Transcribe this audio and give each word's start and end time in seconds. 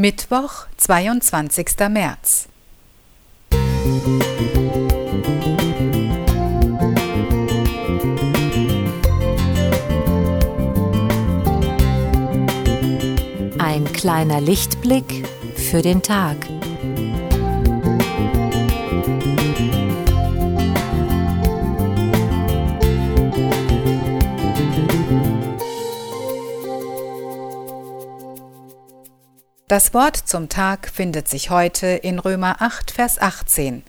Mittwoch, 0.00 0.64
22. 0.78 1.66
März. 1.90 2.48
Ein 13.58 13.92
kleiner 13.92 14.40
Lichtblick 14.40 15.28
für 15.54 15.82
den 15.82 16.00
Tag. 16.00 16.38
Das 29.70 29.94
Wort 29.94 30.16
zum 30.16 30.48
Tag 30.48 30.90
findet 30.92 31.28
sich 31.28 31.48
heute 31.48 31.86
in 31.86 32.18
Römer 32.18 32.60
8, 32.60 32.90
Vers 32.90 33.20
18 33.20 33.84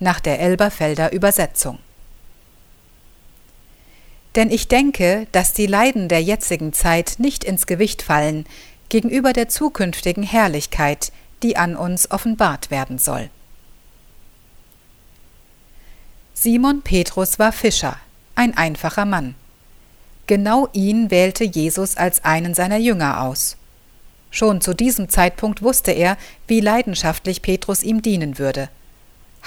nach 0.00 0.18
der 0.18 0.40
Elberfelder 0.40 1.12
Übersetzung. 1.12 1.78
Denn 4.34 4.50
ich 4.50 4.66
denke, 4.66 5.26
dass 5.32 5.52
die 5.52 5.66
Leiden 5.66 6.08
der 6.08 6.22
jetzigen 6.22 6.72
Zeit 6.72 7.16
nicht 7.18 7.44
ins 7.44 7.66
Gewicht 7.66 8.00
fallen 8.00 8.46
gegenüber 8.88 9.34
der 9.34 9.50
zukünftigen 9.50 10.22
Herrlichkeit, 10.22 11.12
die 11.42 11.58
an 11.58 11.76
uns 11.76 12.10
offenbart 12.10 12.70
werden 12.70 12.96
soll. 12.96 13.28
Simon 16.32 16.80
Petrus 16.80 17.38
war 17.38 17.52
Fischer, 17.52 17.98
ein 18.36 18.56
einfacher 18.56 19.04
Mann. 19.04 19.34
Genau 20.26 20.70
ihn 20.72 21.10
wählte 21.10 21.44
Jesus 21.44 21.98
als 21.98 22.24
einen 22.24 22.54
seiner 22.54 22.78
Jünger 22.78 23.20
aus. 23.20 23.58
Schon 24.36 24.60
zu 24.60 24.74
diesem 24.74 25.08
Zeitpunkt 25.08 25.62
wusste 25.62 25.92
er, 25.92 26.18
wie 26.46 26.60
leidenschaftlich 26.60 27.40
Petrus 27.40 27.82
ihm 27.82 28.02
dienen 28.02 28.38
würde. 28.38 28.68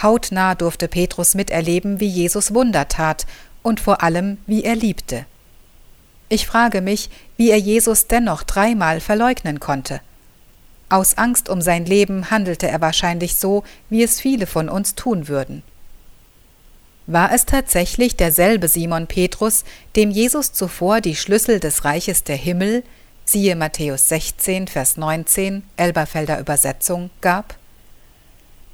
Hautnah 0.02 0.56
durfte 0.56 0.88
Petrus 0.88 1.36
miterleben, 1.36 2.00
wie 2.00 2.08
Jesus 2.08 2.56
Wunder 2.56 2.88
tat 2.88 3.28
und 3.62 3.80
vor 3.80 4.02
allem, 4.02 4.40
wie 4.48 4.64
er 4.64 4.76
liebte. 4.76 5.28
Ich 6.28 6.48
frage 6.48 6.82
mich, 6.82 7.12
wie 7.38 7.52
er 7.52 7.60
Jesus 7.60 8.08
dennoch 8.08 8.42
dreimal 8.42 9.00
verleugnen 9.00 9.60
konnte. 9.60 10.02
Aus 10.90 11.20
Angst 11.20 11.50
um 11.50 11.62
sein 11.62 11.86
Leben 11.86 12.32
handelte 12.32 12.68
er 12.68 12.82
wahrscheinlich 12.82 13.36
so, 13.36 13.64
wie 13.92 14.02
es 14.02 14.20
viele 14.20 14.48
von 14.48 14.70
uns 14.70 14.96
tun 14.96 15.28
würden. 15.28 15.62
War 17.06 17.32
es 17.32 17.46
tatsächlich 17.46 18.16
derselbe 18.16 18.68
Simon 18.68 19.06
Petrus, 19.06 19.66
dem 19.96 20.10
Jesus 20.10 20.52
zuvor 20.52 21.00
die 21.00 21.16
Schlüssel 21.16 21.60
des 21.60 21.86
Reiches 21.86 22.24
der 22.24 22.38
Himmel, 22.38 22.84
siehe 23.32 23.56
Matthäus 23.56 24.10
16, 24.10 24.68
Vers 24.68 24.98
19, 24.98 25.64
Elberfelder 25.78 26.40
Übersetzung, 26.40 27.10
gab? 27.22 27.56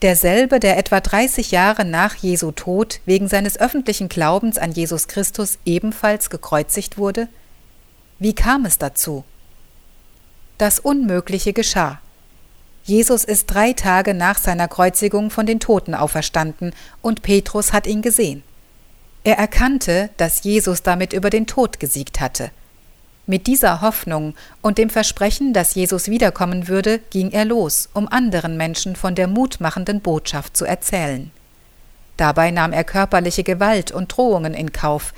Derselbe, 0.01 0.59
der 0.59 0.77
etwa 0.77 0.99
30 0.99 1.51
Jahre 1.51 1.85
nach 1.85 2.15
Jesu 2.15 2.51
Tod 2.51 2.99
wegen 3.05 3.27
seines 3.27 3.59
öffentlichen 3.59 4.09
Glaubens 4.09 4.57
an 4.57 4.71
Jesus 4.71 5.07
Christus 5.07 5.57
ebenfalls 5.65 6.29
gekreuzigt 6.29 6.97
wurde? 6.97 7.27
Wie 8.19 8.33
kam 8.33 8.65
es 8.65 8.77
dazu? 8.77 9.23
Das 10.57 10.79
Unmögliche 10.79 11.53
geschah. 11.53 11.99
Jesus 12.83 13.23
ist 13.23 13.47
drei 13.47 13.73
Tage 13.73 14.13
nach 14.13 14.37
seiner 14.37 14.67
Kreuzigung 14.67 15.31
von 15.31 15.45
den 15.45 15.59
Toten 15.59 15.95
auferstanden 15.95 16.73
und 17.01 17.23
Petrus 17.23 17.73
hat 17.73 17.87
ihn 17.87 18.01
gesehen. 18.01 18.43
Er 19.23 19.37
erkannte, 19.37 20.11
dass 20.17 20.43
Jesus 20.43 20.83
damit 20.83 21.11
über 21.13 21.31
den 21.31 21.47
Tod 21.47 21.79
gesiegt 21.79 22.21
hatte. 22.21 22.51
Mit 23.27 23.47
dieser 23.47 23.81
Hoffnung 23.81 24.35
und 24.61 24.77
dem 24.77 24.91
Versprechen, 24.91 25.51
dass 25.51 25.73
Jesus 25.73 26.09
wiederkommen 26.09 26.67
würde, 26.67 26.99
ging 27.09 27.31
er 27.31 27.45
los, 27.45 27.89
um 27.93 28.07
anderen 28.07 28.55
Menschen 28.55 28.95
von 28.95 29.15
der 29.15 29.27
mutmachenden 29.27 30.01
Botschaft 30.01 30.55
zu 30.55 30.65
erzählen. 30.65 31.31
Dabei 32.17 32.51
nahm 32.51 32.71
er 32.71 32.83
körperliche 32.83 33.43
Gewalt 33.43 33.91
und 33.91 34.15
Drohungen 34.15 34.53
in 34.53 34.71
Kauf. 34.71 35.13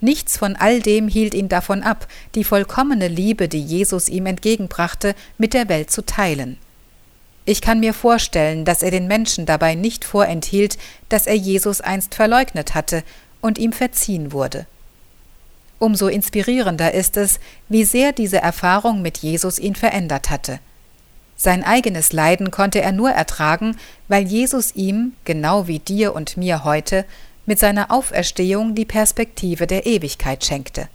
Nichts 0.00 0.38
von 0.38 0.54
all 0.54 0.80
dem 0.80 1.08
hielt 1.08 1.34
ihn 1.34 1.48
davon 1.48 1.82
ab, 1.82 2.06
die 2.36 2.44
vollkommene 2.44 3.08
Liebe, 3.08 3.48
die 3.48 3.62
Jesus 3.62 4.08
ihm 4.08 4.26
entgegenbrachte, 4.26 5.16
mit 5.36 5.52
der 5.52 5.68
Welt 5.68 5.90
zu 5.90 6.06
teilen. 6.06 6.58
Ich 7.44 7.60
kann 7.60 7.80
mir 7.80 7.92
vorstellen, 7.92 8.64
dass 8.64 8.82
er 8.82 8.92
den 8.92 9.08
Menschen 9.08 9.46
dabei 9.46 9.74
nicht 9.74 10.04
vorenthielt, 10.04 10.78
dass 11.08 11.26
er 11.26 11.34
Jesus 11.34 11.80
einst 11.80 12.14
verleugnet 12.14 12.74
hatte 12.76 13.02
und 13.40 13.58
ihm 13.58 13.72
verziehen 13.72 14.32
wurde. 14.32 14.66
Umso 15.78 16.08
inspirierender 16.08 16.92
ist 16.92 17.16
es, 17.16 17.38
wie 17.68 17.84
sehr 17.84 18.12
diese 18.12 18.38
Erfahrung 18.38 19.00
mit 19.02 19.18
Jesus 19.18 19.58
ihn 19.58 19.74
verändert 19.74 20.30
hatte. 20.30 20.58
Sein 21.36 21.62
eigenes 21.62 22.12
Leiden 22.12 22.50
konnte 22.50 22.80
er 22.80 22.90
nur 22.90 23.10
ertragen, 23.10 23.76
weil 24.08 24.24
Jesus 24.24 24.74
ihm, 24.74 25.12
genau 25.24 25.68
wie 25.68 25.78
dir 25.78 26.14
und 26.14 26.36
mir 26.36 26.64
heute, 26.64 27.04
mit 27.46 27.60
seiner 27.60 27.92
Auferstehung 27.92 28.74
die 28.74 28.84
Perspektive 28.84 29.68
der 29.68 29.86
Ewigkeit 29.86 30.44
schenkte. 30.44 30.88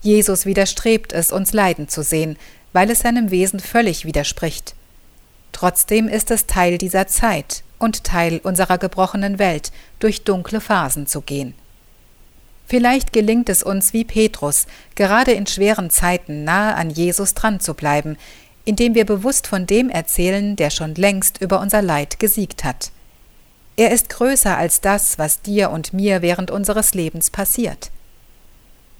Jesus 0.00 0.46
widerstrebt 0.46 1.12
es, 1.12 1.30
uns 1.30 1.52
leiden 1.52 1.88
zu 1.88 2.02
sehen, 2.02 2.36
weil 2.72 2.90
es 2.90 3.00
seinem 3.00 3.30
Wesen 3.30 3.60
völlig 3.60 4.06
widerspricht. 4.06 4.74
Trotzdem 5.52 6.08
ist 6.08 6.30
es 6.30 6.46
Teil 6.46 6.78
dieser 6.78 7.06
Zeit 7.06 7.62
und 7.78 8.04
Teil 8.04 8.40
unserer 8.42 8.78
gebrochenen 8.78 9.38
Welt, 9.38 9.72
durch 9.98 10.24
dunkle 10.24 10.60
Phasen 10.60 11.06
zu 11.06 11.20
gehen. 11.20 11.54
Vielleicht 12.66 13.12
gelingt 13.12 13.48
es 13.48 13.62
uns 13.62 13.92
wie 13.92 14.04
Petrus, 14.04 14.66
gerade 14.94 15.32
in 15.32 15.46
schweren 15.46 15.90
Zeiten 15.90 16.44
nahe 16.44 16.74
an 16.74 16.90
Jesus 16.90 17.34
dran 17.34 17.60
zu 17.60 17.74
bleiben, 17.74 18.16
indem 18.64 18.94
wir 18.94 19.04
bewusst 19.04 19.46
von 19.46 19.66
dem 19.66 19.90
erzählen, 19.90 20.56
der 20.56 20.70
schon 20.70 20.94
längst 20.94 21.40
über 21.40 21.60
unser 21.60 21.82
Leid 21.82 22.18
gesiegt 22.18 22.64
hat. 22.64 22.92
Er 23.76 23.90
ist 23.90 24.08
größer 24.08 24.56
als 24.56 24.80
das, 24.80 25.18
was 25.18 25.42
dir 25.42 25.70
und 25.70 25.92
mir 25.92 26.22
während 26.22 26.50
unseres 26.50 26.94
Lebens 26.94 27.30
passiert. 27.30 27.90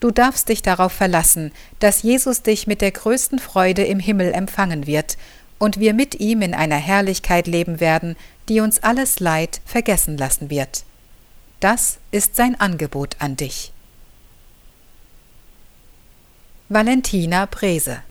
Du 0.00 0.10
darfst 0.10 0.48
dich 0.48 0.62
darauf 0.62 0.92
verlassen, 0.92 1.52
dass 1.78 2.02
Jesus 2.02 2.42
dich 2.42 2.66
mit 2.66 2.80
der 2.80 2.90
größten 2.90 3.38
Freude 3.38 3.84
im 3.84 4.00
Himmel 4.00 4.32
empfangen 4.32 4.86
wird 4.86 5.16
und 5.58 5.78
wir 5.78 5.94
mit 5.94 6.18
ihm 6.18 6.42
in 6.42 6.54
einer 6.54 6.76
Herrlichkeit 6.76 7.46
leben 7.46 7.78
werden, 7.78 8.16
die 8.48 8.58
uns 8.58 8.82
alles 8.82 9.20
Leid 9.20 9.60
vergessen 9.64 10.18
lassen 10.18 10.50
wird. 10.50 10.84
Das 11.62 11.98
ist 12.10 12.34
sein 12.34 12.60
Angebot 12.60 13.14
an 13.20 13.36
dich. 13.36 13.72
Valentina 16.68 17.46
Brese 17.46 18.02